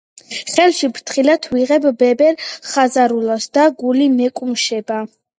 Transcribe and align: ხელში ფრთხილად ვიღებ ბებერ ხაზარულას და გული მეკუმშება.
ხელში 0.51 0.87
ფრთხილად 0.93 1.43
ვიღებ 1.55 1.83
ბებერ 1.99 2.39
ხაზარულას 2.69 3.45
და 3.59 3.67
გული 3.83 4.07
მეკუმშება. 4.15 4.99